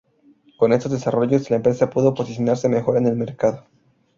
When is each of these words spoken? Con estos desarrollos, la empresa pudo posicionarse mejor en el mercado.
Con 0.57 0.73
estos 0.73 0.91
desarrollos, 0.93 1.51
la 1.51 1.57
empresa 1.57 1.91
pudo 1.91 2.15
posicionarse 2.15 2.67
mejor 2.67 2.97
en 2.97 3.05
el 3.05 3.15
mercado. 3.15 3.67